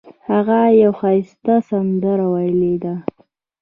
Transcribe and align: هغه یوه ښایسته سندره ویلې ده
هغه 0.29 0.59
یوه 0.81 0.95
ښایسته 0.99 1.55
سندره 1.69 2.25
ویلې 2.33 2.75
ده 2.83 2.93